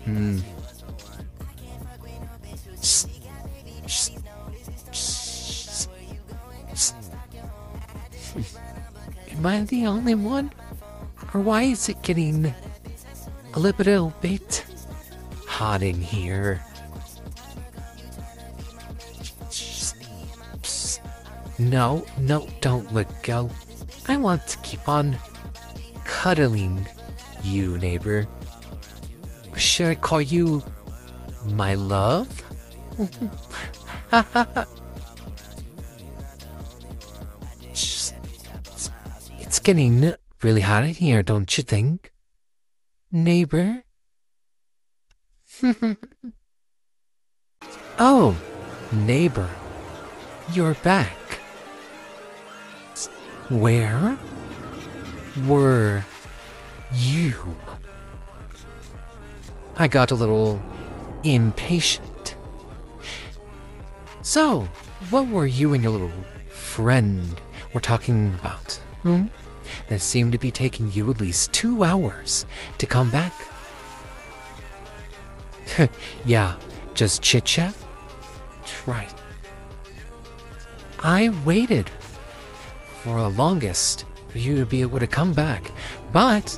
Hmm. 0.03 0.39
Am 9.29 9.45
I 9.45 9.61
the 9.61 9.85
only 9.85 10.15
one? 10.15 10.51
Or 11.35 11.41
why 11.41 11.63
is 11.63 11.87
it 11.87 12.01
getting 12.01 12.51
a 13.53 13.59
little 13.59 14.11
bit 14.21 14.65
hot 15.45 15.83
in 15.83 16.01
here? 16.01 16.65
No, 21.59 22.03
no, 22.17 22.47
don't 22.59 22.91
let 22.91 23.21
go. 23.21 23.51
I 24.07 24.17
want 24.17 24.47
to 24.47 24.57
keep 24.59 24.87
on 24.89 25.17
cuddling 26.03 26.87
you, 27.43 27.77
neighbor. 27.77 28.27
Should 29.55 29.87
I 29.87 29.95
call 29.95 30.21
you 30.21 30.63
my 31.45 31.75
love? 31.75 32.27
It's 39.53 39.59
getting 39.59 40.15
really 40.41 40.61
hot 40.61 40.83
in 40.83 40.95
here, 40.95 41.21
don't 41.21 41.55
you 41.55 41.63
think? 41.63 42.11
Neighbor? 43.11 43.83
oh, 47.99 48.35
neighbor. 48.91 49.49
You're 50.51 50.73
back. 50.81 51.22
Where 53.49 54.17
were 55.45 56.03
you? 56.93 57.55
I 59.75 59.87
got 59.87 60.11
a 60.11 60.15
little 60.15 60.61
impatient. 61.23 62.35
So, 64.21 64.69
what 65.09 65.27
were 65.27 65.45
you 65.45 65.73
and 65.73 65.83
your 65.83 65.91
little 65.91 66.11
friend 66.49 67.39
were 67.73 67.81
talking 67.81 68.33
about? 68.35 68.75
Hmm? 69.01 69.25
That 69.89 69.99
seemed 69.99 70.31
to 70.31 70.37
be 70.37 70.51
taking 70.51 70.91
you 70.91 71.09
at 71.11 71.19
least 71.19 71.51
two 71.51 71.83
hours 71.83 72.45
to 72.77 72.85
come 72.85 73.09
back. 73.09 73.33
yeah, 76.25 76.55
just 76.93 77.21
chit 77.21 77.45
chat? 77.45 77.75
Right. 78.85 79.13
I 80.99 81.29
waited 81.43 81.89
for 83.03 83.19
the 83.19 83.29
longest 83.29 84.05
for 84.29 84.37
you 84.37 84.57
to 84.57 84.65
be 84.65 84.81
able 84.81 84.97
to 84.97 85.07
come 85.07 85.33
back, 85.33 85.71
but 86.13 86.57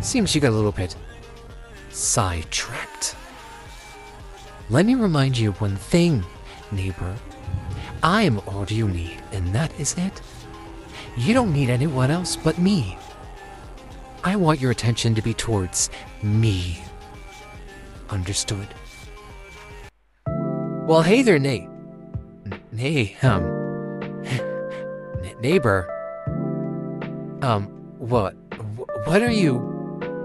seems 0.00 0.34
you 0.34 0.40
got 0.40 0.50
a 0.50 0.56
little 0.56 0.72
bit 0.72 0.96
sidetracked. 1.90 3.14
Let 4.68 4.84
me 4.84 4.96
remind 4.96 5.38
you 5.38 5.50
of 5.50 5.60
one 5.60 5.76
thing, 5.76 6.24
neighbor. 6.72 7.16
I 8.02 8.22
am 8.22 8.40
all 8.48 8.66
you 8.66 8.88
need, 8.88 9.22
and 9.30 9.54
that 9.54 9.78
is 9.78 9.94
it. 9.96 10.20
You 11.16 11.34
don't 11.34 11.52
need 11.52 11.70
anyone 11.70 12.10
else 12.10 12.34
but 12.34 12.58
me. 12.58 12.98
I 14.24 14.34
want 14.34 14.60
your 14.60 14.72
attention 14.72 15.14
to 15.14 15.22
be 15.22 15.34
towards 15.34 15.88
me. 16.20 16.82
Understood? 18.10 18.66
Well, 20.26 21.02
hey 21.02 21.22
there, 21.22 21.38
Nate. 21.38 21.68
N- 22.44 22.60
hey, 22.76 23.16
um, 23.22 23.67
neighbor. 25.40 25.86
Um, 27.42 27.66
what? 27.98 28.34
What 29.04 29.22
are 29.22 29.30
you 29.30 29.56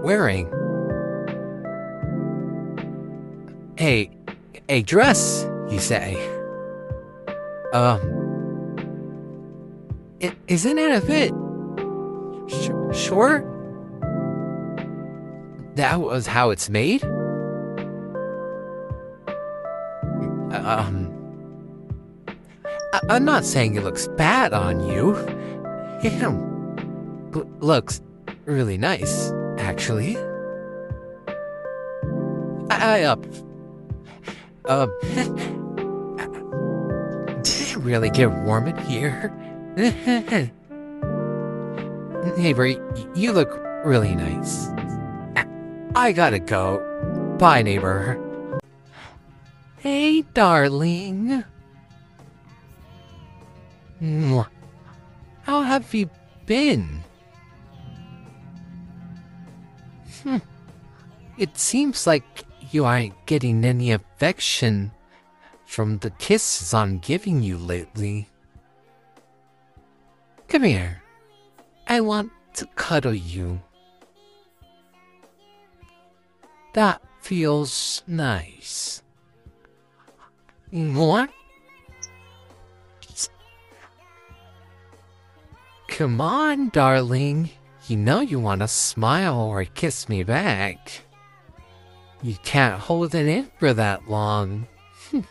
wearing? 0.02 0.48
A, 3.80 4.10
a 4.68 4.82
dress, 4.82 5.46
you 5.68 5.78
say? 5.78 6.14
Um, 7.72 8.00
i- 10.22 10.34
isn't 10.48 10.78
it 10.78 10.90
a 10.92 11.00
fit? 11.00 11.32
Sh- 12.48 12.96
sure? 13.06 13.50
That 15.74 16.00
was 16.00 16.26
how 16.28 16.50
it's 16.50 16.70
made? 16.70 17.02
Um, 20.52 21.03
I- 22.94 23.00
I'm 23.08 23.24
not 23.24 23.44
saying 23.44 23.74
it 23.74 23.82
looks 23.82 24.06
bad 24.06 24.52
on 24.52 24.78
you. 24.86 25.16
It 26.04 26.12
looks 27.60 28.00
really 28.44 28.78
nice, 28.78 29.32
actually. 29.58 30.16
I, 32.70 33.00
I 33.00 33.02
up. 33.02 33.24
Um, 34.66 34.92
did 37.42 37.68
it 37.68 37.76
really 37.78 38.10
get 38.10 38.30
warm 38.30 38.68
in 38.68 38.76
here? 38.86 39.32
Neighbor, 42.38 42.66
you 43.16 43.32
look 43.32 43.60
really 43.84 44.14
nice. 44.14 44.68
I 45.96 46.12
gotta 46.12 46.38
go. 46.38 46.78
Bye, 47.40 47.62
neighbor. 47.62 48.20
Hey, 49.78 50.22
darling. 50.22 51.44
How 54.00 55.62
have 55.62 55.92
you 55.94 56.10
been? 56.46 57.02
Hmm. 60.22 60.38
It 61.38 61.58
seems 61.58 62.06
like 62.06 62.44
you 62.70 62.84
aren't 62.84 63.26
getting 63.26 63.64
any 63.64 63.92
affection 63.92 64.92
from 65.66 65.98
the 65.98 66.10
kisses 66.10 66.72
I'm 66.72 66.98
giving 66.98 67.42
you 67.42 67.58
lately. 67.58 68.28
Come 70.48 70.62
here. 70.62 71.02
I 71.86 72.00
want 72.00 72.32
to 72.54 72.66
cuddle 72.76 73.14
you. 73.14 73.60
That 76.74 77.02
feels 77.20 78.02
nice. 78.06 79.02
What? 80.70 81.30
Come 85.94 86.20
on, 86.20 86.70
darling. 86.70 87.50
You 87.86 87.96
know 87.96 88.18
you 88.18 88.40
want 88.40 88.62
to 88.62 88.66
smile 88.66 89.40
or 89.40 89.64
kiss 89.64 90.08
me 90.08 90.24
back. 90.24 91.02
You 92.20 92.34
can't 92.42 92.80
hold 92.80 93.14
it 93.14 93.28
in 93.28 93.48
for 93.60 93.72
that 93.74 94.08
long. 94.10 94.66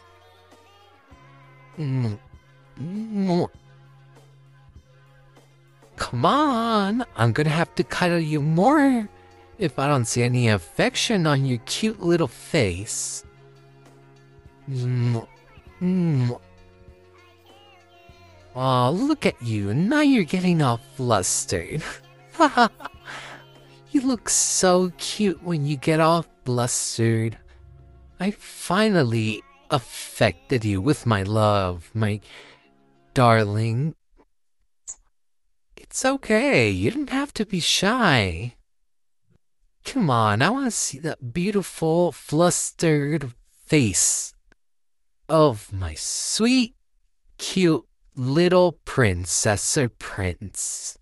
Come 5.98 6.26
on, 6.26 7.04
I'm 7.18 7.34
gonna 7.34 7.50
have 7.50 7.76
to 7.76 7.84
cuddle 7.84 8.22
you 8.22 8.42
more 8.42 9.10
if 9.58 9.78
I 9.78 9.90
don't 9.90 10.06
see 10.06 10.24
any 10.24 10.48
affection 10.48 11.28
on 11.28 11.46
your 11.46 11.60
cute 11.66 12.02
little 12.02 12.30
face. 12.30 13.26
Mm. 18.56 18.62
Oh, 18.62 18.92
look 18.92 19.26
at 19.26 19.42
you. 19.42 19.74
Now 19.74 20.02
you're 20.02 20.24
getting 20.24 20.62
all 20.62 20.80
flustered. 20.96 21.84
you 23.92 24.02
look 24.02 24.30
so 24.30 24.92
cute 24.98 25.42
when 25.44 25.66
you 25.66 25.78
get 25.78 26.00
all 26.00 26.26
flustered. 26.46 27.38
I 28.20 28.32
finally 28.32 29.42
affected 29.70 30.64
you 30.64 30.82
with 30.82 31.06
my 31.06 31.24
love, 31.24 31.90
my 31.94 32.22
darling. 33.14 33.96
It's 35.76 36.06
okay. 36.06 36.70
You 36.70 36.92
didn't 36.92 37.10
have 37.10 37.34
to 37.36 37.46
be 37.46 37.60
shy. 37.60 38.56
Come 39.84 40.10
on, 40.10 40.42
I 40.42 40.50
want 40.50 40.66
to 40.66 40.72
see 40.72 41.00
that 41.00 41.34
beautiful, 41.34 42.14
flustered 42.14 43.34
face 43.66 44.34
of 45.28 45.74
my 45.74 45.94
sweet, 45.96 46.76
cute 47.38 47.86
little 48.16 48.74
princess 48.86 49.78
or 49.78 49.90
prince. 49.90 50.98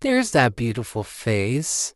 There's 0.00 0.32
that 0.32 0.56
beautiful 0.56 1.02
face. 1.02 1.94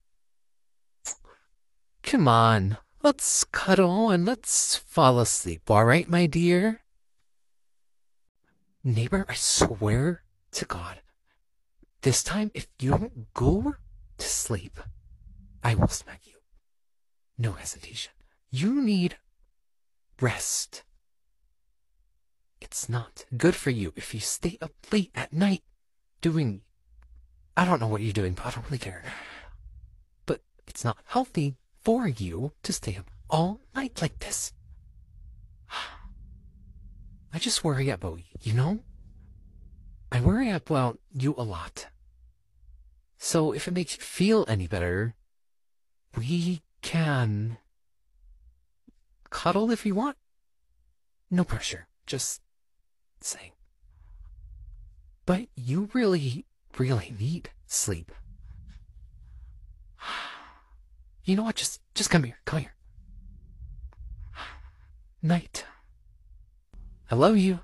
Come 2.02 2.26
on, 2.26 2.78
let's 3.02 3.44
cuddle 3.44 4.10
and 4.10 4.24
let's 4.24 4.76
fall 4.76 5.20
asleep, 5.20 5.70
alright, 5.70 6.08
my 6.08 6.26
dear? 6.26 6.82
Neighbor, 8.82 9.26
I 9.28 9.34
swear 9.34 10.22
to 10.52 10.64
God, 10.64 11.00
this 12.02 12.22
time 12.22 12.50
if 12.54 12.68
you 12.80 12.90
don't 12.90 13.34
go 13.34 13.74
to 14.16 14.26
sleep, 14.26 14.80
I 15.62 15.74
will 15.74 15.88
smack 15.88 16.22
you. 16.24 16.36
No 17.36 17.52
hesitation. 17.52 18.12
You 18.50 18.80
need 18.80 19.16
rest. 20.20 20.82
It's 22.60 22.88
not 22.88 23.24
good 23.36 23.54
for 23.54 23.70
you 23.70 23.92
if 23.96 24.14
you 24.14 24.20
stay 24.20 24.58
up 24.60 24.72
late 24.92 25.10
at 25.14 25.32
night 25.32 25.62
doing. 26.20 26.62
I 27.56 27.64
don't 27.64 27.80
know 27.80 27.88
what 27.88 28.02
you're 28.02 28.12
doing, 28.12 28.34
but 28.34 28.46
I 28.46 28.50
don't 28.50 28.66
really 28.66 28.78
care. 28.78 29.02
But 30.26 30.40
it's 30.66 30.84
not 30.84 30.98
healthy 31.06 31.56
for 31.80 32.06
you 32.08 32.52
to 32.62 32.72
stay 32.72 32.96
up 32.96 33.10
all 33.30 33.60
night 33.74 34.00
like 34.02 34.18
this. 34.18 34.52
I 37.32 37.38
just 37.38 37.64
worry 37.64 37.90
about 37.90 38.18
you, 38.18 38.24
you 38.42 38.52
know? 38.52 38.80
I 40.10 40.20
worry 40.20 40.50
about 40.50 40.98
you 41.12 41.34
a 41.36 41.42
lot. 41.42 41.88
So 43.18 43.52
if 43.52 43.68
it 43.68 43.74
makes 43.74 43.96
you 43.96 44.02
feel 44.02 44.44
any 44.48 44.66
better, 44.66 45.14
we 46.16 46.62
can 46.82 47.58
cuddle 49.30 49.70
if 49.70 49.84
you 49.84 49.94
want. 49.94 50.16
No 51.30 51.44
pressure, 51.44 51.88
just 52.06 52.40
saying. 53.24 53.52
But 55.26 55.48
you 55.54 55.88
really, 55.92 56.46
really 56.78 57.14
need 57.18 57.50
sleep. 57.66 58.12
You 61.24 61.36
know 61.36 61.42
what? 61.42 61.56
Just, 61.56 61.82
just 61.94 62.08
come 62.08 62.22
here. 62.22 62.38
Come 62.46 62.60
here. 62.60 62.74
Night. 65.20 65.66
I 67.10 67.16
love 67.16 67.36
you. 67.36 67.60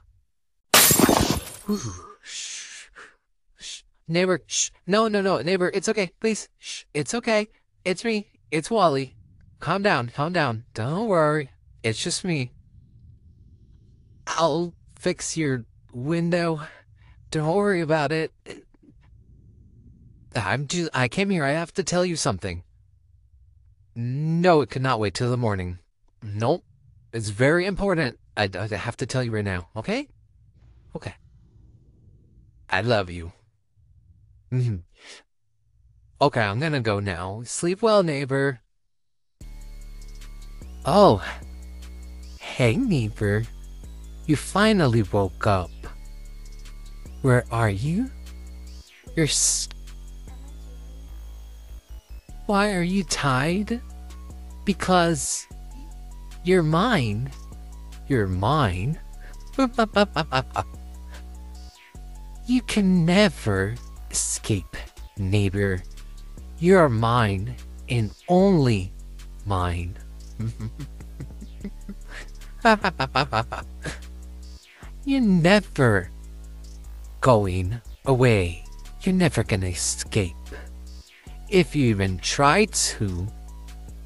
Ooh, 1.71 1.95
shh, 2.23 2.89
shh. 3.57 3.83
Neighbor, 4.07 4.41
shh. 4.47 4.71
No, 4.87 5.09
no, 5.09 5.23
no. 5.23 5.41
Neighbor, 5.41 5.71
it's 5.73 5.89
okay. 5.89 6.11
Please. 6.21 6.49
Shh. 6.59 6.85
It's 6.93 7.15
okay. 7.15 7.49
It's 7.87 8.05
me. 8.05 8.29
It's 8.51 8.71
Wally. 8.71 9.17
Calm 9.61 9.83
down. 9.83 10.11
Calm 10.15 10.35
down. 10.35 10.65
Don't 10.75 11.09
worry. 11.09 11.49
It's 11.83 12.03
just 12.03 12.23
me. 12.23 12.53
I'll 14.27 14.75
fix 15.05 15.37
your 15.37 15.67
window. 15.93 16.63
Don't 17.31 17.55
worry 17.55 17.83
about 17.83 18.11
it. 18.11 18.33
I'm 20.35 20.67
just, 20.67 20.91
I 20.95 21.09
came 21.09 21.29
here. 21.29 21.45
I 21.45 21.51
have 21.51 21.75
to 21.75 21.85
tell 21.85 22.07
you 22.07 22.17
something. 22.17 22.63
No, 23.95 24.63
it 24.63 24.71
could 24.71 24.81
not 24.81 24.99
wait 24.99 25.13
till 25.13 25.31
the 25.31 25.37
morning. 25.37 25.79
Nope. 26.23 26.65
It's 27.13 27.29
very 27.29 27.67
important. 27.67 28.19
I, 28.35 28.49
I 28.59 28.67
have 28.75 28.97
to 28.97 29.07
tell 29.07 29.23
you 29.23 29.31
right 29.31 29.45
now, 29.45 29.69
okay? 29.77 30.09
Okay. 30.97 31.15
I 32.71 32.81
love 32.81 33.11
you. 33.11 33.33
Mhm. 34.51 34.85
okay, 36.21 36.41
I'm 36.41 36.61
gonna 36.61 36.81
go 36.81 36.99
now. 36.99 37.43
Sleep 37.45 37.83
well, 37.83 38.03
neighbor. 38.03 38.61
Oh. 40.87 41.23
Hey, 42.39 42.77
neighbor. 42.77 43.45
You 44.27 44.37
finally 44.37 45.03
woke 45.03 45.47
up. 45.47 45.71
Where 47.21 47.45
are 47.51 47.69
you? 47.69 48.11
You're 49.17 49.29
Why 52.47 52.75
are 52.75 52.83
you 52.83 53.05
tied? 53.05 53.83
Because 54.65 55.47
you're 56.43 56.63
mine. 56.63 57.31
You're 58.09 58.27
mine. 58.27 58.99
you 62.47 62.63
can 62.63 63.05
never 63.05 63.75
escape, 64.11 64.77
neighbor. 65.19 65.83
You're 66.59 66.89
mine 66.89 67.57
and 67.89 68.11
only 68.29 68.93
mine. 69.45 69.99
You're 75.07 75.21
never 75.21 76.11
going 77.21 77.79
away. 78.07 78.65
You're 79.03 79.15
never 79.15 79.43
gonna 79.45 79.67
escape. 79.67 80.35
If 81.51 81.77
you 81.77 81.91
even 81.91 82.19
try 82.19 82.65
to, 82.65 83.27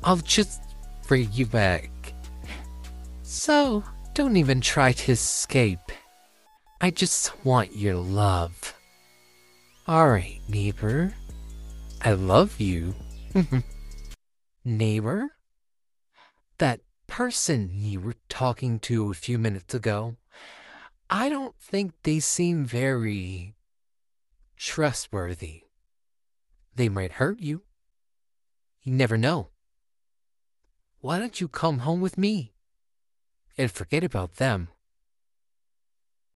I'll 0.02 0.16
just 0.16 0.60
bring 1.06 1.28
you 1.32 1.46
back. 1.46 1.90
So, 3.22 3.84
don't 4.14 4.36
even 4.36 4.60
try 4.60 4.90
to 4.90 5.12
escape. 5.12 5.92
I 6.80 6.90
just 6.90 7.32
want 7.44 7.76
your 7.76 7.94
love. 7.94 8.74
Alright, 9.88 10.40
neighbor. 10.48 11.14
I 12.02 12.12
love 12.12 12.60
you. 12.60 12.96
neighbor? 14.64 15.28
That 16.58 16.80
person 17.06 17.70
you 17.72 18.00
were 18.00 18.16
talking 18.28 18.80
to 18.80 19.10
a 19.10 19.14
few 19.14 19.38
minutes 19.38 19.74
ago, 19.74 20.16
I 21.10 21.28
don't 21.28 21.54
think 21.58 21.92
they 22.02 22.20
seem 22.20 22.66
very 22.66 23.54
trustworthy. 24.56 25.62
They 26.74 26.88
might 26.88 27.12
hurt 27.12 27.40
you. 27.40 27.62
You 28.82 28.92
never 28.92 29.16
know. 29.16 29.48
Why 31.00 31.18
don't 31.18 31.40
you 31.40 31.48
come 31.48 31.78
home 31.80 32.00
with 32.00 32.18
me 32.18 32.52
and 33.56 33.70
forget 33.70 34.04
about 34.04 34.34
them? 34.34 34.68